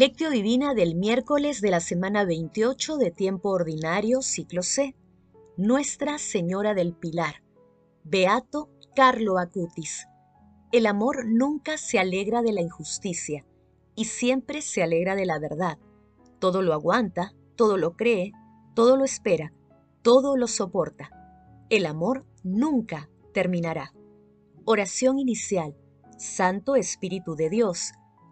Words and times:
Lectio 0.00 0.30
Divina 0.30 0.72
del 0.72 0.94
miércoles 0.94 1.60
de 1.60 1.70
la 1.70 1.80
semana 1.80 2.24
28 2.24 2.96
de 2.96 3.10
tiempo 3.10 3.50
ordinario, 3.50 4.22
ciclo 4.22 4.62
C. 4.62 4.96
Nuestra 5.58 6.16
Señora 6.16 6.72
del 6.72 6.94
Pilar. 6.94 7.42
Beato 8.02 8.70
Carlo 8.96 9.36
Acutis. 9.36 10.06
El 10.72 10.86
amor 10.86 11.26
nunca 11.26 11.76
se 11.76 11.98
alegra 11.98 12.40
de 12.40 12.52
la 12.52 12.62
injusticia 12.62 13.44
y 13.94 14.06
siempre 14.06 14.62
se 14.62 14.82
alegra 14.82 15.16
de 15.16 15.26
la 15.26 15.38
verdad. 15.38 15.76
Todo 16.38 16.62
lo 16.62 16.72
aguanta, 16.72 17.34
todo 17.54 17.76
lo 17.76 17.94
cree, 17.94 18.32
todo 18.74 18.96
lo 18.96 19.04
espera, 19.04 19.52
todo 20.00 20.38
lo 20.38 20.46
soporta. 20.46 21.10
El 21.68 21.84
amor 21.84 22.24
nunca 22.42 23.10
terminará. 23.34 23.92
Oración 24.64 25.18
inicial. 25.18 25.76
Santo 26.16 26.74
Espíritu 26.74 27.34
de 27.34 27.50
Dios 27.50 27.92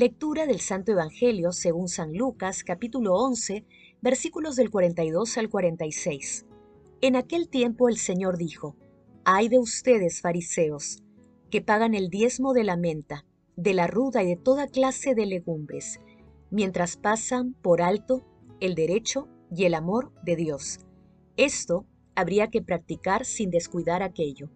Lectura 0.00 0.46
del 0.46 0.60
Santo 0.60 0.92
Evangelio 0.92 1.52
según 1.52 1.86
San 1.86 2.16
Lucas 2.16 2.64
capítulo 2.64 3.16
11 3.16 3.66
versículos 4.00 4.56
del 4.56 4.70
42 4.70 5.36
al 5.36 5.50
46. 5.50 6.46
En 7.02 7.16
aquel 7.16 7.50
tiempo 7.50 7.86
el 7.90 7.98
Señor 7.98 8.38
dijo, 8.38 8.76
Ay 9.26 9.50
de 9.50 9.58
ustedes, 9.58 10.22
fariseos, 10.22 11.02
que 11.50 11.60
pagan 11.60 11.92
el 11.92 12.08
diezmo 12.08 12.54
de 12.54 12.64
la 12.64 12.78
menta, 12.78 13.26
de 13.56 13.74
la 13.74 13.88
ruda 13.88 14.22
y 14.22 14.28
de 14.28 14.36
toda 14.36 14.68
clase 14.68 15.14
de 15.14 15.26
legumbres, 15.26 16.00
mientras 16.50 16.96
pasan 16.96 17.52
por 17.52 17.82
alto 17.82 18.24
el 18.58 18.74
derecho 18.74 19.28
y 19.54 19.64
el 19.64 19.74
amor 19.74 20.14
de 20.24 20.34
Dios. 20.34 20.78
Esto 21.36 21.84
habría 22.14 22.48
que 22.48 22.62
practicar 22.62 23.26
sin 23.26 23.50
descuidar 23.50 24.02
aquello. 24.02 24.48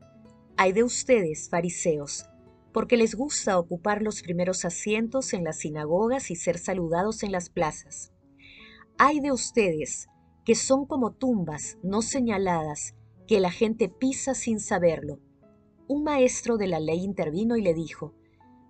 Ay 0.56 0.72
de 0.72 0.84
ustedes, 0.84 1.50
fariseos, 1.50 2.24
porque 2.74 2.96
les 2.96 3.14
gusta 3.14 3.56
ocupar 3.56 4.02
los 4.02 4.20
primeros 4.20 4.64
asientos 4.64 5.32
en 5.32 5.44
las 5.44 5.60
sinagogas 5.60 6.32
y 6.32 6.34
ser 6.34 6.58
saludados 6.58 7.22
en 7.22 7.30
las 7.30 7.48
plazas. 7.48 8.12
Hay 8.98 9.20
de 9.20 9.30
ustedes 9.30 10.08
que 10.44 10.56
son 10.56 10.84
como 10.84 11.12
tumbas 11.12 11.78
no 11.84 12.02
señaladas 12.02 12.96
que 13.28 13.38
la 13.38 13.52
gente 13.52 13.88
pisa 13.88 14.34
sin 14.34 14.58
saberlo. 14.58 15.20
Un 15.86 16.02
maestro 16.02 16.56
de 16.56 16.66
la 16.66 16.80
ley 16.80 17.04
intervino 17.04 17.56
y 17.56 17.62
le 17.62 17.74
dijo, 17.74 18.12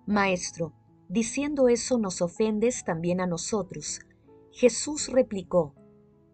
Maestro, 0.05 0.73
diciendo 1.09 1.67
eso 1.67 1.97
nos 1.97 2.21
ofendes 2.21 2.83
también 2.85 3.19
a 3.21 3.25
nosotros. 3.25 4.01
Jesús 4.51 5.11
replicó, 5.11 5.73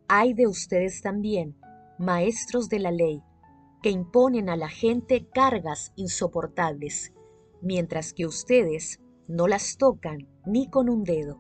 Hay 0.10 0.34
de 0.34 0.46
ustedes 0.46 1.02
también, 1.02 1.56
maestros 1.98 2.68
de 2.68 2.80
la 2.80 2.92
ley, 2.92 3.24
que 3.82 3.92
imponen 3.92 4.50
a 4.50 4.58
la 4.58 4.68
gente 4.68 5.30
cargas 5.34 5.94
insoportables 5.96 7.14
mientras 7.62 8.14
que 8.14 8.26
ustedes 8.26 9.00
no 9.28 9.48
las 9.48 9.78
tocan 9.78 10.28
ni 10.46 10.70
con 10.70 10.90
un 10.90 11.04
dedo. 11.04 11.40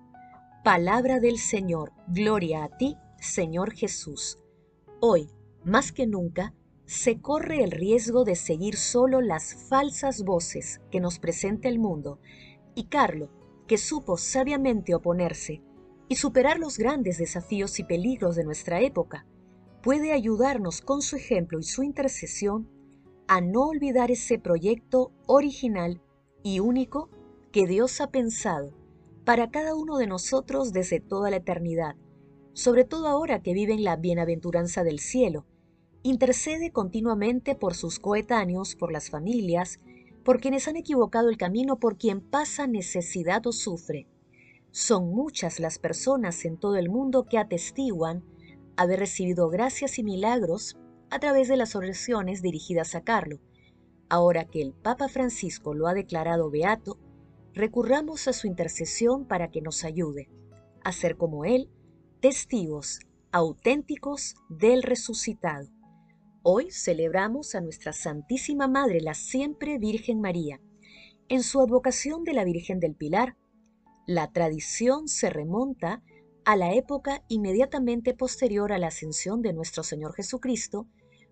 Palabra 0.64 1.20
del 1.20 1.38
Señor, 1.38 1.92
gloria 2.08 2.64
a 2.64 2.78
ti, 2.78 2.96
Señor 3.20 3.74
Jesús. 3.74 4.38
Hoy, 5.00 5.30
más 5.64 5.92
que 5.92 6.08
nunca, 6.08 6.54
se 6.86 7.22
corre 7.22 7.64
el 7.64 7.72
riesgo 7.72 8.24
de 8.24 8.36
seguir 8.36 8.76
solo 8.76 9.22
las 9.22 9.56
falsas 9.70 10.24
voces 10.24 10.82
que 10.92 11.00
nos 11.00 11.20
presenta 11.20 11.70
el 11.70 11.80
mundo, 11.80 12.20
y 12.76 12.86
Carlo, 12.86 13.30
que 13.68 13.78
supo 13.78 14.18
sabiamente 14.18 14.94
oponerse 14.94 15.62
y 16.10 16.18
superar 16.18 16.60
los 16.60 16.78
grandes 16.78 17.18
desafíos 17.18 17.80
y 17.80 17.84
peligros 17.84 18.36
de 18.36 18.44
nuestra 18.44 18.82
época, 18.82 19.26
puede 19.82 20.12
ayudarnos 20.12 20.82
con 20.82 21.02
su 21.02 21.16
ejemplo 21.16 21.60
y 21.60 21.64
su 21.64 21.84
intercesión 21.84 22.70
a 23.28 23.40
no 23.42 23.68
olvidar 23.68 24.12
ese 24.12 24.38
proyecto 24.38 25.14
original 25.26 26.02
y 26.44 26.60
único 26.60 27.10
que 27.52 27.68
Dios 27.68 28.02
ha 28.02 28.12
pensado 28.12 28.74
para 29.26 29.52
cada 29.52 29.76
uno 29.76 29.98
de 29.98 30.08
nosotros 30.08 30.74
desde 30.74 31.00
toda 31.00 31.30
la 31.30 31.38
eternidad, 31.38 31.96
sobre 32.54 32.84
todo 32.84 33.08
ahora 33.08 33.42
que 33.42 33.54
vive 33.54 33.74
en 33.74 33.84
la 33.84 33.96
bienaventuranza 33.96 34.84
del 34.84 35.00
cielo. 35.00 35.46
Intercede 36.04 36.72
continuamente 36.72 37.56
por 37.56 37.76
sus 37.76 38.00
coetáneos, 38.00 38.76
por 38.76 38.92
las 38.92 39.10
familias, 39.10 39.80
por 40.24 40.40
quienes 40.40 40.68
han 40.68 40.76
equivocado 40.76 41.30
el 41.30 41.38
camino, 41.38 41.78
por 41.78 41.98
quien 41.98 42.22
pasa 42.22 42.68
necesidad 42.68 43.46
o 43.46 43.52
sufre. 43.52 44.08
Son 44.72 45.10
muchas 45.10 45.60
las 45.60 45.78
personas 45.78 46.46
en 46.46 46.58
todo 46.58 46.78
el 46.78 46.90
mundo 46.90 47.26
que 47.26 47.38
atestiguan 47.38 48.24
haber 48.78 49.00
recibido 49.00 49.50
gracias 49.50 50.00
y 50.00 50.04
milagros 50.04 50.78
a 51.10 51.20
través 51.20 51.50
de 51.50 51.58
las 51.58 51.76
oraciones 51.76 52.42
dirigidas 52.42 52.96
a 52.96 53.02
Carlo, 53.02 53.40
Ahora 54.12 54.44
que 54.44 54.62
el 54.62 54.74
Papa 54.74 55.08
Francisco 55.08 55.74
lo 55.74 55.88
ha 55.88 55.94
declarado 55.94 56.52
beato, 56.52 56.98
recurramos 57.54 58.28
a 58.28 58.34
su 58.34 58.46
intercesión 58.46 59.26
para 59.26 59.52
que 59.52 59.62
nos 59.62 59.86
ayude 59.86 60.28
a 60.84 60.92
ser 60.92 61.16
como 61.16 61.46
Él, 61.46 61.70
testigos 62.20 63.00
auténticos 63.32 64.36
del 64.50 64.84
resucitado. 64.84 65.70
Hoy 66.44 66.72
celebramos 66.72 67.56
a 67.56 67.62
nuestra 67.62 67.94
Santísima 67.94 68.68
Madre, 68.68 69.00
la 69.00 69.14
siempre 69.14 69.78
Virgen 69.78 70.20
María. 70.20 70.60
En 71.30 71.42
su 71.42 71.62
advocación 71.62 72.26
de 72.26 72.34
la 72.34 72.44
Virgen 72.44 72.82
del 72.82 72.96
Pilar, 72.96 73.38
la 74.06 74.30
tradición 74.34 75.08
se 75.08 75.30
remonta 75.30 76.04
a 76.44 76.58
la 76.58 76.74
época 76.74 77.24
inmediatamente 77.30 78.14
posterior 78.14 78.74
a 78.74 78.78
la 78.78 78.88
ascensión 78.88 79.42
de 79.42 79.54
nuestro 79.54 79.84
Señor 79.84 80.14
Jesucristo, 80.16 80.90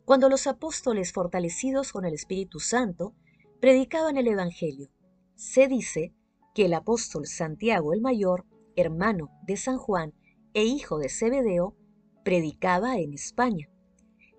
cuando 0.09 0.28
los 0.28 0.47
apóstoles 0.47 1.14
fortalecidos 1.14 1.92
con 1.92 2.03
el 2.03 2.16
Espíritu 2.16 2.59
Santo 2.59 3.14
predicaban 3.59 4.18
el 4.18 4.25
Evangelio. 4.25 4.90
Se 5.36 5.68
dice 5.68 6.16
que 6.56 6.66
el 6.66 6.74
apóstol 6.74 7.28
Santiago 7.28 7.94
el 7.94 8.02
Mayor, 8.02 8.47
hermano 8.75 9.30
de 9.46 9.56
San 9.56 9.78
Juan 9.78 10.16
e 10.56 10.64
hijo 10.64 10.97
de 10.97 11.09
Zebedeo, 11.09 11.75
predicaba 12.25 12.97
en 12.97 13.14
España. 13.14 13.70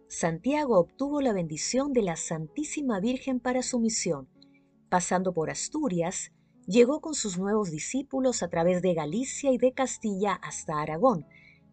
Santiago 0.08 0.76
obtuvo 0.76 1.20
la 1.20 1.32
bendición 1.32 1.92
de 1.92 2.02
la 2.02 2.16
Santísima 2.16 2.98
Virgen 2.98 3.38
para 3.38 3.62
su 3.62 3.78
misión. 3.78 4.28
Pasando 4.88 5.32
por 5.32 5.50
Asturias, 5.50 6.32
llegó 6.66 7.00
con 7.00 7.14
sus 7.14 7.38
nuevos 7.38 7.70
discípulos 7.70 8.42
a 8.42 8.48
través 8.48 8.82
de 8.82 8.94
Galicia 8.94 9.52
y 9.52 9.58
de 9.58 9.72
Castilla 9.72 10.32
hasta 10.32 10.80
Aragón, 10.80 11.26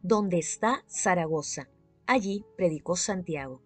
donde 0.04 0.38
está 0.38 0.84
Zaragoza. 0.88 1.68
Allí 2.06 2.46
predicó 2.58 2.96
Santiago. 2.96 3.64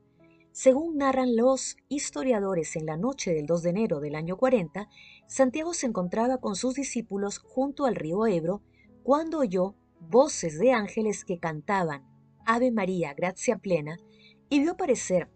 Según 0.53 0.97
narran 0.97 1.37
los 1.37 1.77
historiadores 1.87 2.75
en 2.75 2.85
la 2.85 2.97
noche 2.97 3.33
del 3.33 3.45
2 3.45 3.63
de 3.63 3.69
enero 3.69 3.99
del 4.01 4.15
año 4.15 4.35
40, 4.35 4.89
Santiago 5.25 5.73
se 5.73 5.87
encontraba 5.87 6.39
con 6.39 6.55
sus 6.55 6.75
discípulos 6.75 7.39
junto 7.39 7.85
al 7.85 7.95
río 7.95 8.27
Ebro 8.27 8.61
cuando 9.01 9.39
oyó 9.39 9.75
voces 10.01 10.59
de 10.59 10.73
ángeles 10.73 11.23
que 11.23 11.39
cantaban 11.39 12.05
Ave 12.45 12.71
María, 12.71 13.13
gracia 13.13 13.57
plena, 13.59 13.97
y 14.49 14.59
vio 14.59 14.73
aparecer 14.73 15.29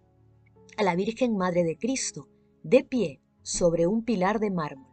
a 0.77 0.83
la 0.83 0.95
Virgen 0.95 1.37
Madre 1.37 1.63
de 1.63 1.77
Cristo, 1.77 2.27
de 2.63 2.83
pie 2.83 3.21
sobre 3.41 3.87
un 3.87 4.03
pilar 4.03 4.39
de 4.39 4.51
mármol. 4.51 4.91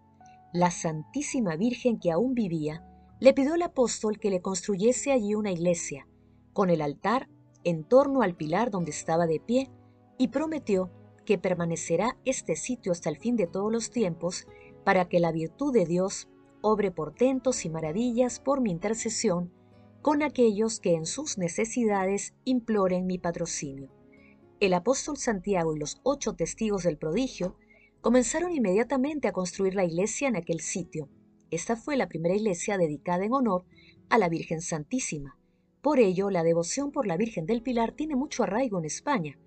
La 0.52 0.70
Santísima 0.70 1.56
Virgen 1.56 1.98
que 1.98 2.12
aún 2.12 2.34
vivía 2.34 2.86
le 3.18 3.32
pidió 3.32 3.54
al 3.54 3.62
apóstol 3.62 4.20
que 4.20 4.30
le 4.30 4.40
construyese 4.40 5.10
allí 5.10 5.34
una 5.34 5.50
iglesia, 5.50 6.06
con 6.52 6.70
el 6.70 6.80
altar 6.80 7.28
en 7.64 7.82
torno 7.82 8.22
al 8.22 8.36
pilar 8.36 8.70
donde 8.70 8.90
estaba 8.90 9.26
de 9.26 9.40
pie, 9.40 9.70
y 10.19 10.29
prometió 10.29 10.91
que 11.25 11.38
permanecerá 11.38 12.19
este 12.25 12.56
sitio 12.56 12.93
hasta 12.93 13.09
el 13.09 13.19
fin 13.19 13.37
de 13.37 13.47
todos 13.47 13.73
los 13.73 13.91
tiempos 13.91 14.47
para 14.85 15.09
que 15.09 15.20
la 15.20 15.32
virtud 15.32 15.73
de 15.73 15.87
Dios 15.87 16.29
obre 16.61 16.91
portentos 16.91 17.64
y 17.64 17.70
maravillas 17.70 18.41
por 18.41 18.61
mi 18.61 18.70
intercesión 18.70 19.53
con 20.03 20.23
aquellos 20.23 20.81
que 20.81 20.94
en 20.94 21.06
sus 21.06 21.38
necesidades 21.38 22.35
imploren 22.44 23.06
mi 23.06 23.19
patrocinio. 23.19 23.88
El 24.59 24.75
apóstol 24.75 25.17
Santiago 25.17 25.75
y 25.75 25.79
los 25.79 26.00
ocho 26.03 26.35
testigos 26.35 26.82
del 26.82 26.99
prodigio 26.99 27.56
comenzaron 28.00 28.53
inmediatamente 28.53 29.29
a 29.29 29.32
construir 29.32 29.75
la 29.75 29.85
iglesia 29.85 30.26
en 30.26 30.37
aquel 30.37 30.61
sitio. 30.61 31.09
Esta 31.50 31.76
fue 31.76 31.97
la 31.97 32.09
primera 32.09 32.35
iglesia 32.35 32.79
dedicada 32.79 33.25
en 33.25 33.32
honor 33.32 33.64
a 34.09 34.19
la 34.19 34.29
Virgen 34.29 34.61
Santísima. 34.61 35.38
Por 35.82 36.00
ello, 36.00 36.31
la 36.31 36.43
devoción 36.43 36.91
por 36.91 37.06
la 37.06 37.17
Virgen 37.17 37.47
del 37.47 37.62
Pilar 37.62 37.93
tiene 37.93 38.17
mucho 38.17 38.43
arraigo 38.43 38.79
en 38.79 38.87
España. 38.87 39.38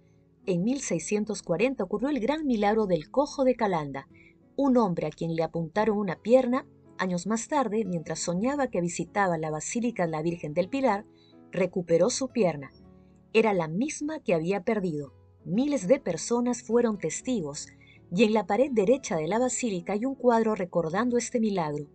En 0.46 0.64
1640 0.64 1.84
ocurrió 1.84 2.10
el 2.10 2.20
gran 2.20 2.46
milagro 2.46 2.86
del 2.86 3.10
cojo 3.10 3.44
de 3.44 3.56
Calanda, 3.56 4.08
un 4.56 4.78
hombre 4.78 5.08
a 5.08 5.12
quien 5.12 5.36
le 5.36 5.44
apuntaron 5.44 5.98
una 5.98 6.18
pierna 6.18 6.66
Años 6.98 7.28
más 7.28 7.50
tarde, 7.50 7.84
mientras 7.84 8.20
soñaba 8.20 8.68
que 8.68 8.80
visitaba 8.80 9.38
la 9.38 9.52
Basílica 9.52 10.06
de 10.06 10.12
la 10.12 10.22
Virgen 10.22 10.54
del 10.54 10.70
Pilar, 10.70 11.06
recuperó 11.52 12.10
su 12.10 12.30
pierna. 12.30 12.72
Era 13.34 13.54
la 13.54 13.68
misma 13.68 14.20
que 14.20 14.34
había 14.34 14.64
perdido. 14.64 15.14
Miles 15.44 15.88
de 15.88 16.00
personas 16.00 16.64
fueron 16.64 16.98
testigos, 16.98 17.68
y 18.12 18.24
en 18.24 18.34
la 18.34 18.46
pared 18.46 18.70
derecha 18.72 19.18
de 19.18 19.28
la 19.28 19.40
basílica 19.40 19.94
hay 19.94 20.06
un 20.06 20.16
cuadro 20.16 20.56
recordando 20.56 21.18
este 21.18 21.40
milagro. 21.40 21.86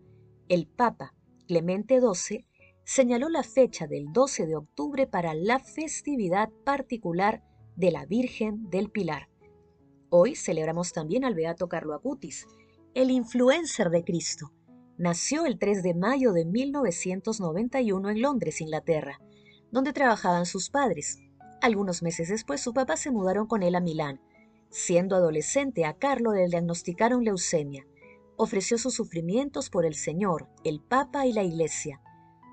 El 0.48 0.66
Papa, 0.66 1.14
Clemente 1.46 1.98
XII, 2.00 2.44
señaló 2.84 3.30
la 3.30 3.42
fecha 3.42 3.86
del 3.86 4.12
12 4.12 4.46
de 4.46 4.56
octubre 4.56 5.06
para 5.06 5.32
la 5.32 5.60
festividad 5.60 6.50
particular 6.64 7.42
de 7.80 7.90
la 7.90 8.04
Virgen 8.04 8.68
del 8.68 8.90
Pilar. 8.90 9.30
Hoy 10.10 10.36
celebramos 10.36 10.92
también 10.92 11.24
al 11.24 11.34
Beato 11.34 11.66
Carlo 11.66 11.94
Acutis, 11.94 12.46
el 12.92 13.10
influencer 13.10 13.88
de 13.88 14.04
Cristo. 14.04 14.52
Nació 14.98 15.46
el 15.46 15.58
3 15.58 15.82
de 15.82 15.94
mayo 15.94 16.34
de 16.34 16.44
1991 16.44 18.10
en 18.10 18.20
Londres, 18.20 18.60
Inglaterra, 18.60 19.18
donde 19.70 19.94
trabajaban 19.94 20.44
sus 20.44 20.68
padres. 20.68 21.20
Algunos 21.62 22.02
meses 22.02 22.28
después 22.28 22.60
su 22.60 22.74
papá 22.74 22.98
se 22.98 23.10
mudaron 23.10 23.46
con 23.46 23.62
él 23.62 23.74
a 23.74 23.80
Milán. 23.80 24.20
Siendo 24.68 25.16
adolescente, 25.16 25.86
a 25.86 25.94
Carlo 25.94 26.34
le 26.34 26.48
diagnosticaron 26.48 27.24
leucemia. 27.24 27.86
Ofreció 28.36 28.76
sus 28.76 28.92
sufrimientos 28.92 29.70
por 29.70 29.86
el 29.86 29.94
Señor, 29.94 30.50
el 30.64 30.82
Papa 30.82 31.26
y 31.26 31.32
la 31.32 31.44
Iglesia. 31.44 32.02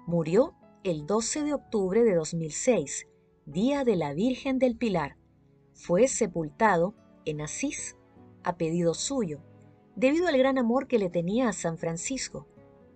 Murió 0.05 0.55
el 0.85 1.05
12 1.05 1.43
de 1.43 1.53
octubre 1.53 2.05
de 2.05 2.15
2006, 2.15 3.07
día 3.45 3.83
de 3.83 3.97
la 3.97 4.13
Virgen 4.13 4.57
del 4.57 4.77
Pilar. 4.77 5.16
Fue 5.77 6.07
sepultado 6.07 6.95
en 7.23 7.39
Asís, 7.39 7.95
a 8.43 8.57
pedido 8.57 8.95
suyo, 8.95 9.41
debido 9.95 10.27
al 10.27 10.37
gran 10.37 10.57
amor 10.57 10.87
que 10.87 10.97
le 10.97 11.09
tenía 11.09 11.49
a 11.49 11.53
San 11.53 11.77
Francisco. 11.77 12.47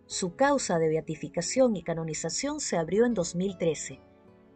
Su 0.07 0.35
causa 0.35 0.79
de 0.79 0.89
beatificación 0.89 1.75
y 1.75 1.83
canonización 1.83 2.59
se 2.59 2.77
abrió 2.77 3.05
en 3.05 3.13
2013. 3.13 4.01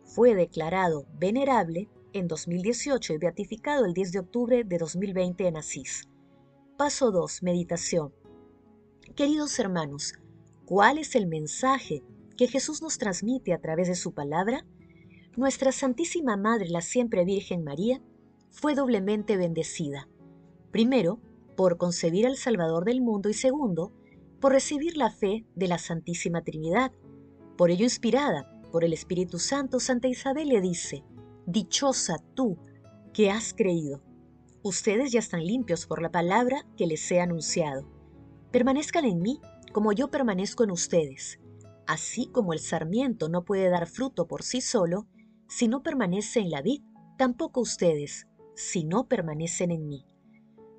Fue 0.03 0.33
declarado 0.33 1.05
venerable 1.17 1.87
en 2.13 2.27
2018 2.27 3.13
y 3.13 3.17
beatificado 3.19 3.85
el 3.85 3.93
10 3.93 4.11
de 4.11 4.19
octubre 4.19 4.63
de 4.63 4.77
2020 4.79 5.47
en 5.47 5.57
Asís. 5.57 6.09
Paso 6.77 7.11
2. 7.11 7.43
Meditación. 7.43 8.11
Queridos 9.15 9.59
hermanos, 9.59 10.15
¿cuál 10.65 10.97
es 10.97 11.15
el 11.15 11.27
mensaje 11.27 12.03
que 12.35 12.47
Jesús 12.47 12.81
nos 12.81 12.97
transmite 12.97 13.53
a 13.53 13.61
través 13.61 13.87
de 13.87 13.95
su 13.95 14.13
palabra, 14.13 14.65
nuestra 15.37 15.71
Santísima 15.71 16.37
Madre, 16.37 16.69
la 16.69 16.81
siempre 16.81 17.23
Virgen 17.23 17.63
María, 17.63 18.01
fue 18.55 18.73
doblemente 18.73 19.35
bendecida. 19.37 20.07
Primero, 20.71 21.19
por 21.57 21.77
concebir 21.77 22.25
al 22.25 22.37
Salvador 22.37 22.85
del 22.85 23.01
mundo 23.01 23.29
y 23.29 23.33
segundo, 23.33 23.91
por 24.39 24.53
recibir 24.53 24.97
la 24.97 25.11
fe 25.11 25.45
de 25.55 25.67
la 25.67 25.77
Santísima 25.77 26.41
Trinidad. 26.41 26.91
Por 27.57 27.69
ello 27.69 27.83
inspirada 27.83 28.49
por 28.71 28.83
el 28.83 28.93
Espíritu 28.93 29.39
Santo, 29.39 29.79
Santa 29.79 30.07
Isabel 30.07 30.49
le 30.49 30.61
dice, 30.61 31.03
Dichosa 31.45 32.17
tú 32.33 32.57
que 33.13 33.29
has 33.29 33.53
creído. 33.53 34.01
Ustedes 34.63 35.11
ya 35.11 35.19
están 35.19 35.45
limpios 35.45 35.85
por 35.85 36.01
la 36.01 36.11
palabra 36.11 36.65
que 36.75 36.87
les 36.87 37.09
he 37.11 37.19
anunciado. 37.21 37.87
Permanezcan 38.51 39.05
en 39.05 39.19
mí 39.19 39.39
como 39.73 39.91
yo 39.91 40.09
permanezco 40.09 40.63
en 40.63 40.71
ustedes. 40.71 41.39
Así 41.87 42.27
como 42.31 42.53
el 42.53 42.59
sarmiento 42.59 43.29
no 43.29 43.43
puede 43.43 43.69
dar 43.69 43.87
fruto 43.87 44.27
por 44.27 44.43
sí 44.43 44.61
solo, 44.61 45.07
si 45.47 45.67
no 45.67 45.83
permanece 45.83 46.39
en 46.39 46.49
la 46.49 46.61
vid, 46.61 46.81
tampoco 47.17 47.61
ustedes, 47.61 48.27
si 48.55 48.83
no 48.83 49.07
permanecen 49.07 49.71
en 49.71 49.87
mí. 49.87 50.05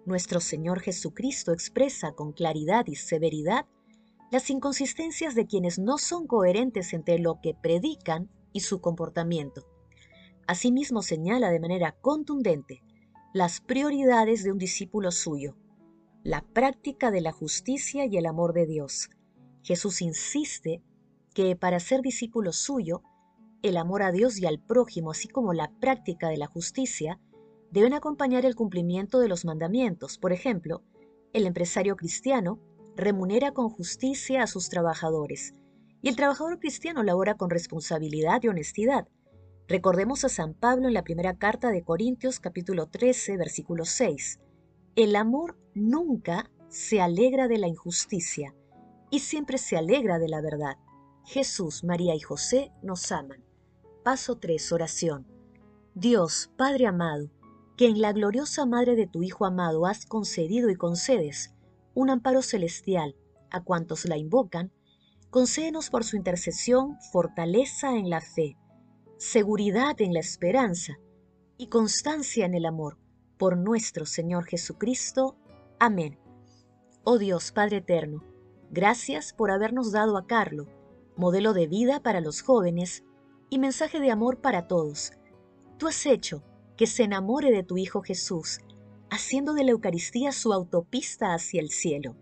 Nuestro 0.05 0.41
Señor 0.41 0.81
Jesucristo 0.81 1.53
expresa 1.53 2.13
con 2.13 2.33
claridad 2.33 2.87
y 2.87 2.97
severidad 2.97 3.67
las 4.31 4.51
inconsistencias 4.51 5.35
de 5.35 5.47
quienes 5.47 5.79
no 5.79 5.99
son 5.99 6.27
coherentes 6.27 6.93
entre 6.93 7.19
lo 7.19 7.41
que 7.41 7.55
predican 7.55 8.29
y 8.53 8.61
su 8.61 8.81
comportamiento. 8.81 9.67
Asimismo 10.47 11.03
señala 11.03 11.51
de 11.51 11.61
manera 11.61 11.93
contundente 12.01 12.83
las 13.33 13.61
prioridades 13.61 14.43
de 14.45 14.53
un 14.53 14.59
discípulo 14.59 15.11
suyo, 15.11 15.57
la 16.23 16.43
práctica 16.43 17.11
de 17.11 17.21
la 17.21 17.33
justicia 17.33 18.07
y 18.07 18.17
el 18.17 18.27
amor 18.27 18.53
de 18.53 18.67
Dios. 18.67 19.11
Jesús 19.63 20.01
insiste 20.03 20.83
que 21.35 21.55
para 21.55 21.81
ser 21.81 22.01
discípulo 22.01 22.53
suyo, 22.53 23.03
el 23.63 23.77
amor 23.77 24.03
a 24.03 24.13
Dios 24.13 24.39
y 24.39 24.47
al 24.47 24.61
prójimo, 24.61 25.11
así 25.11 25.29
como 25.29 25.53
la 25.53 25.71
práctica 25.81 26.29
de 26.29 26.37
la 26.37 26.47
justicia, 26.47 27.21
deben 27.77 27.93
acompañar 27.93 28.47
el 28.47 28.55
cumplimiento 28.55 29.21
de 29.21 29.29
los 29.29 29.45
mandamientos. 29.45 30.17
Por 30.17 30.33
ejemplo, 30.33 30.83
el 31.35 31.47
empresario 31.47 31.95
cristiano 31.95 32.59
remunera 32.97 33.53
con 33.53 33.69
justicia 33.69 34.43
a 34.43 34.47
sus 34.47 34.71
trabajadores 34.71 35.53
y 36.01 36.09
el 36.09 36.17
trabajador 36.17 36.59
cristiano 36.59 37.03
labora 37.03 37.35
con 37.35 37.51
responsabilidad 37.51 38.43
y 38.43 38.49
honestidad. 38.49 39.09
Recordemos 39.69 40.25
a 40.25 40.31
San 40.31 40.55
Pablo 40.55 40.89
en 40.89 40.95
la 40.95 41.05
primera 41.05 41.37
carta 41.37 41.69
de 41.69 41.83
Corintios 41.83 42.41
capítulo 42.41 42.87
13 42.87 43.37
versículo 43.37 43.85
6. 43.85 44.41
El 44.95 45.15
amor 45.15 45.59
nunca 45.75 46.51
se 46.71 47.03
alegra 47.03 47.47
de 47.47 47.59
la 47.59 47.69
injusticia 47.69 48.55
y 49.11 49.19
siempre 49.19 49.59
se 49.59 49.77
alegra 49.77 50.19
de 50.19 50.29
la 50.29 50.41
verdad. 50.41 50.79
Jesús, 51.27 51.85
María 51.85 52.15
y 52.15 52.21
José 52.21 52.73
nos 52.83 53.13
aman. 53.13 53.45
Paso 54.03 54.39
3. 54.39 54.73
Oración. 54.73 55.27
Dios, 55.95 56.51
Padre 56.57 56.87
amado, 56.87 57.31
que 57.77 57.87
en 57.87 58.01
la 58.01 58.13
gloriosa 58.13 58.65
Madre 58.65 58.97
de 58.97 59.07
tu 59.07 59.23
Hijo 59.23 59.45
amado 59.45 59.87
has 59.87 60.07
concedido 60.07 60.71
y 60.71 60.77
concedes 60.77 61.55
un 61.95 62.11
amparo 62.11 62.43
celestial 62.43 63.17
a 63.51 63.63
cuantos 63.63 64.05
la 64.07 64.17
invocan, 64.17 64.73
concédenos 65.31 65.91
por 65.91 66.05
su 66.05 66.17
intercesión 66.17 66.97
fortaleza 67.13 67.97
en 67.97 68.11
la 68.11 68.21
fe, 68.21 68.57
seguridad 69.19 70.01
en 70.01 70.13
la 70.13 70.21
esperanza 70.21 70.95
y 71.59 71.69
constancia 71.69 72.45
en 72.45 72.55
el 72.55 72.67
amor, 72.67 72.99
por 73.39 73.57
nuestro 73.57 74.07
Señor 74.07 74.45
Jesucristo. 74.45 75.37
Amén. 75.79 76.19
Oh 77.05 77.19
Dios 77.19 77.53
Padre 77.53 77.79
Eterno, 77.79 78.25
gracias 78.71 79.33
por 79.33 79.51
habernos 79.51 79.93
dado 79.93 80.17
a 80.17 80.27
Carlo, 80.27 80.67
modelo 81.17 81.53
de 81.53 81.67
vida 81.67 82.03
para 82.03 82.21
los 82.21 82.41
jóvenes 82.41 83.05
y 83.49 83.59
mensaje 83.59 84.01
de 84.01 84.11
amor 84.11 84.41
para 84.41 84.67
todos. 84.67 85.13
Tú 85.79 85.89
has 85.89 86.05
hecho 86.07 86.43
que 86.77 86.87
se 86.87 87.05
enamore 87.05 87.51
de 87.51 87.63
tu 87.63 87.79
Hijo 87.79 88.03
Jesús, 88.03 88.61
haciendo 89.11 89.55
de 89.55 89.65
la 89.65 89.71
Eucaristía 89.71 90.33
su 90.33 90.53
autopista 90.53 91.35
hacia 91.35 91.61
el 91.61 91.71
cielo. 91.71 92.17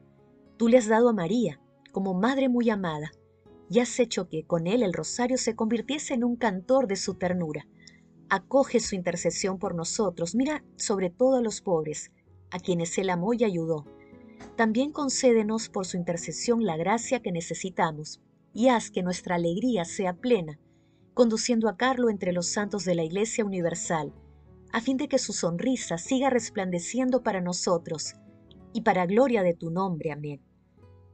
Tú 0.56 0.68
le 0.68 0.78
has 0.78 0.86
dado 0.86 1.08
a 1.08 1.12
María 1.12 1.60
como 1.94 2.12
Madre 2.12 2.48
muy 2.48 2.70
amada, 2.70 3.12
y 3.70 3.78
has 3.78 4.00
hecho 4.00 4.28
que 4.28 4.44
con 4.44 4.66
él 4.66 4.82
el 4.82 4.92
rosario 4.92 5.38
se 5.38 5.54
convirtiese 5.54 6.12
en 6.12 6.24
un 6.24 6.36
cantor 6.36 6.88
de 6.88 6.96
su 6.96 7.14
ternura. 7.14 7.66
Acoge 8.28 8.80
su 8.80 8.96
intercesión 8.96 9.58
por 9.58 9.76
nosotros, 9.76 10.34
mira 10.34 10.64
sobre 10.76 11.08
todo 11.08 11.36
a 11.36 11.40
los 11.40 11.60
pobres, 11.60 12.10
a 12.50 12.58
quienes 12.58 12.98
él 12.98 13.10
amó 13.10 13.32
y 13.32 13.44
ayudó. 13.44 13.86
También 14.56 14.90
concédenos 14.90 15.68
por 15.68 15.86
su 15.86 15.96
intercesión 15.96 16.64
la 16.64 16.76
gracia 16.76 17.20
que 17.20 17.30
necesitamos 17.30 18.20
y 18.52 18.68
haz 18.68 18.90
que 18.90 19.02
nuestra 19.02 19.36
alegría 19.36 19.84
sea 19.84 20.14
plena, 20.14 20.58
conduciendo 21.14 21.68
a 21.68 21.76
Carlo 21.76 22.10
entre 22.10 22.32
los 22.32 22.48
santos 22.48 22.84
de 22.84 22.96
la 22.96 23.04
Iglesia 23.04 23.44
Universal, 23.44 24.12
a 24.74 24.80
fin 24.80 24.96
de 24.96 25.06
que 25.06 25.20
su 25.20 25.32
sonrisa 25.32 25.98
siga 25.98 26.30
resplandeciendo 26.30 27.22
para 27.22 27.40
nosotros 27.40 28.14
y 28.72 28.80
para 28.80 29.06
gloria 29.06 29.44
de 29.44 29.54
tu 29.54 29.70
nombre. 29.70 30.10
Amén. 30.10 30.42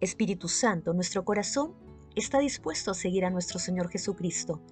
Espíritu 0.01 0.49
Santo, 0.49 0.95
nuestro 0.95 1.27
corazón 1.27 1.75
está 2.17 2.39
dispuesto 2.39 2.91
a 2.91 2.95
seguir 2.95 3.27
a 3.27 3.31
nuestro 3.31 3.59
Señor 3.59 3.91
Jesucristo. 3.91 4.63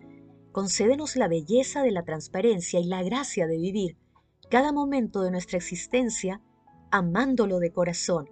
Concédenos 0.52 1.16
la 1.16 1.28
belleza 1.28 1.82
de 1.82 1.90
la 1.90 2.02
transparencia 2.02 2.80
y 2.80 2.84
la 2.84 3.02
gracia 3.02 3.46
de 3.46 3.58
vivir 3.58 3.98
cada 4.48 4.72
momento 4.72 5.20
de 5.20 5.32
nuestra 5.32 5.58
existencia 5.58 6.40
amándolo 6.90 7.58
de 7.58 7.70
corazón. 7.70 8.30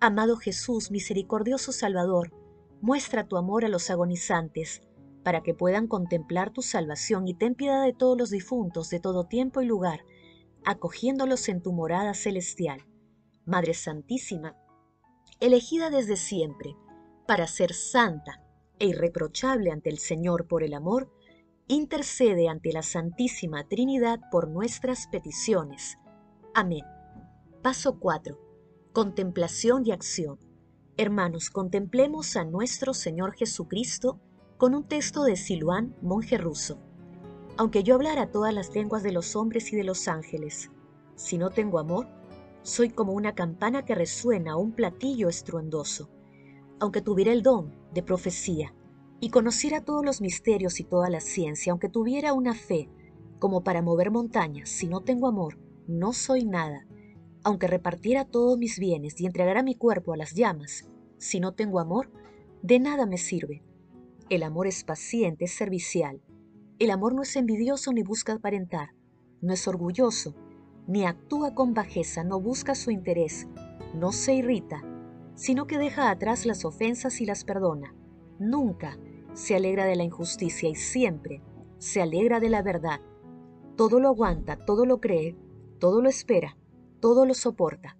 Amado 0.00 0.36
Jesús, 0.38 0.90
misericordioso 0.90 1.70
Salvador, 1.70 2.32
muestra 2.80 3.28
tu 3.28 3.36
amor 3.36 3.64
a 3.64 3.68
los 3.68 3.88
agonizantes, 3.90 4.82
para 5.24 5.42
que 5.42 5.54
puedan 5.54 5.88
contemplar 5.88 6.52
tu 6.52 6.62
salvación 6.62 7.26
y 7.26 7.34
ten 7.34 7.54
piedad 7.54 7.82
de 7.82 7.94
todos 7.94 8.16
los 8.16 8.30
difuntos 8.30 8.90
de 8.90 9.00
todo 9.00 9.24
tiempo 9.24 9.62
y 9.62 9.66
lugar, 9.66 10.04
acogiéndolos 10.64 11.48
en 11.48 11.62
tu 11.62 11.72
morada 11.72 12.14
celestial. 12.14 12.84
Madre 13.44 13.74
Santísima, 13.74 14.56
elegida 15.40 15.90
desde 15.90 16.16
siempre 16.16 16.76
para 17.26 17.46
ser 17.46 17.72
santa 17.72 18.42
e 18.78 18.86
irreprochable 18.86 19.70
ante 19.70 19.90
el 19.90 19.98
Señor 19.98 20.46
por 20.46 20.62
el 20.62 20.74
amor, 20.74 21.10
intercede 21.68 22.48
ante 22.48 22.72
la 22.72 22.82
Santísima 22.82 23.66
Trinidad 23.66 24.20
por 24.30 24.48
nuestras 24.48 25.06
peticiones. 25.06 25.96
Amén. 26.52 26.84
Paso 27.62 27.98
4. 27.98 28.38
Contemplación 28.92 29.86
y 29.86 29.92
acción. 29.92 30.38
Hermanos, 30.96 31.50
contemplemos 31.50 32.36
a 32.36 32.44
nuestro 32.44 32.92
Señor 32.92 33.34
Jesucristo 33.34 34.20
con 34.56 34.74
un 34.74 34.84
texto 34.84 35.24
de 35.24 35.36
Siluán, 35.36 35.96
monje 36.00 36.38
ruso. 36.38 36.78
Aunque 37.56 37.82
yo 37.82 37.96
hablara 37.96 38.30
todas 38.30 38.54
las 38.54 38.74
lenguas 38.74 39.02
de 39.02 39.12
los 39.12 39.36
hombres 39.36 39.72
y 39.72 39.76
de 39.76 39.84
los 39.84 40.08
ángeles, 40.08 40.70
si 41.16 41.38
no 41.38 41.50
tengo 41.50 41.78
amor, 41.78 42.08
soy 42.62 42.90
como 42.90 43.12
una 43.12 43.34
campana 43.34 43.84
que 43.84 43.94
resuena 43.94 44.56
o 44.56 44.60
un 44.60 44.72
platillo 44.72 45.28
estruendoso. 45.28 46.08
aunque 46.80 47.00
tuviera 47.00 47.32
el 47.32 47.42
don 47.42 47.72
de 47.94 48.02
profecía 48.02 48.74
y 49.20 49.30
conociera 49.30 49.84
todos 49.84 50.04
los 50.04 50.20
misterios 50.20 50.80
y 50.80 50.84
toda 50.84 51.08
la 51.08 51.20
ciencia, 51.20 51.72
aunque 51.72 51.88
tuviera 51.88 52.32
una 52.32 52.54
fe 52.54 52.90
como 53.38 53.62
para 53.62 53.80
mover 53.80 54.10
montañas, 54.10 54.68
si 54.68 54.88
no 54.88 55.00
tengo 55.00 55.28
amor, 55.28 55.58
no 55.86 56.12
soy 56.12 56.44
nada. 56.44 56.86
Aunque 57.42 57.68
repartiera 57.68 58.24
todos 58.24 58.58
mis 58.58 58.78
bienes 58.78 59.20
y 59.20 59.26
entregara 59.26 59.62
mi 59.62 59.76
cuerpo 59.76 60.12
a 60.12 60.16
las 60.16 60.34
llamas, 60.34 60.90
si 61.18 61.40
no 61.40 61.52
tengo 61.52 61.78
amor, 61.78 62.10
de 62.62 62.80
nada 62.80 63.06
me 63.06 63.18
sirve. 63.18 63.62
El 64.30 64.42
amor 64.42 64.66
es 64.66 64.84
paciente, 64.84 65.44
es 65.44 65.54
servicial. 65.54 66.22
El 66.78 66.90
amor 66.90 67.14
no 67.14 67.22
es 67.22 67.36
envidioso 67.36 67.92
ni 67.92 68.02
busca 68.02 68.32
aparentar, 68.32 68.94
no 69.42 69.52
es 69.52 69.68
orgulloso, 69.68 70.34
ni 70.86 71.04
actúa 71.04 71.54
con 71.54 71.74
bajeza, 71.74 72.24
no 72.24 72.40
busca 72.40 72.74
su 72.74 72.90
interés, 72.90 73.46
no 73.94 74.12
se 74.12 74.34
irrita, 74.34 74.82
sino 75.34 75.66
que 75.66 75.78
deja 75.78 76.10
atrás 76.10 76.46
las 76.46 76.64
ofensas 76.64 77.20
y 77.20 77.26
las 77.26 77.44
perdona. 77.44 77.94
Nunca 78.38 78.98
se 79.34 79.54
alegra 79.54 79.84
de 79.84 79.96
la 79.96 80.04
injusticia 80.04 80.68
y 80.68 80.74
siempre 80.74 81.42
se 81.78 82.00
alegra 82.00 82.40
de 82.40 82.48
la 82.48 82.62
verdad. 82.62 83.00
Todo 83.76 84.00
lo 84.00 84.08
aguanta, 84.08 84.56
todo 84.56 84.86
lo 84.86 85.00
cree, 85.00 85.36
todo 85.78 86.00
lo 86.00 86.08
espera, 86.08 86.56
todo 87.00 87.26
lo 87.26 87.34
soporta. 87.34 87.98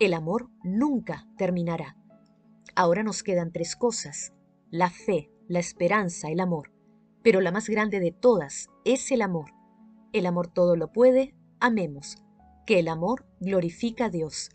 El 0.00 0.14
amor 0.14 0.48
nunca 0.64 1.28
terminará. 1.36 1.96
Ahora 2.74 3.02
nos 3.02 3.22
quedan 3.22 3.52
tres 3.52 3.76
cosas, 3.76 4.32
la 4.70 4.90
fe, 4.90 5.30
la 5.50 5.58
esperanza, 5.58 6.28
el 6.28 6.38
amor. 6.38 6.70
Pero 7.24 7.40
la 7.40 7.50
más 7.50 7.68
grande 7.68 7.98
de 7.98 8.12
todas 8.12 8.68
es 8.84 9.10
el 9.10 9.20
amor. 9.20 9.50
El 10.12 10.26
amor 10.26 10.46
todo 10.46 10.76
lo 10.76 10.92
puede, 10.92 11.34
amemos. 11.58 12.22
Que 12.66 12.78
el 12.78 12.86
amor 12.86 13.26
glorifica 13.40 14.04
a 14.04 14.10
Dios. 14.10 14.50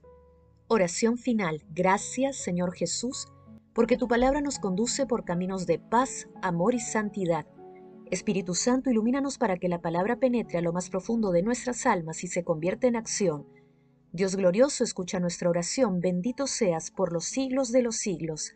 Oración 0.70 1.18
final. 1.18 1.66
Gracias, 1.70 2.38
Señor 2.38 2.74
Jesús, 2.74 3.28
porque 3.74 3.98
tu 3.98 4.08
palabra 4.08 4.40
nos 4.40 4.58
conduce 4.58 5.06
por 5.06 5.26
caminos 5.26 5.66
de 5.68 5.80
paz, 5.80 6.30
amor 6.42 6.74
y 6.74 6.80
santidad. 6.80 7.46
Espíritu 8.10 8.56
Santo, 8.56 8.90
ilumínanos 8.90 9.38
para 9.38 9.58
que 9.58 9.68
la 9.68 9.82
palabra 9.82 10.16
penetre 10.16 10.60
a 10.60 10.62
lo 10.62 10.72
más 10.72 10.90
profundo 10.90 11.32
de 11.32 11.44
nuestras 11.44 11.86
almas 11.86 12.24
y 12.24 12.28
se 12.28 12.46
convierta 12.46 12.88
en 12.88 12.96
acción. 12.96 13.46
Dios 14.14 14.38
glorioso, 14.38 14.86
escucha 14.86 15.20
nuestra 15.20 15.50
oración, 15.50 16.00
bendito 16.00 16.48
seas 16.48 16.90
por 16.90 17.12
los 17.12 17.26
siglos 17.26 17.74
de 17.74 17.82
los 17.82 17.98
siglos. 17.98 18.56